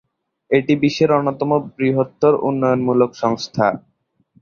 এটি 0.51 0.73
বিশ্বের 0.81 1.09
অন্যতম 1.17 1.49
বৃহত্তর 1.71 2.33
উন্নয়নমূলক 2.47 3.11
সংস্থা। 3.21 3.65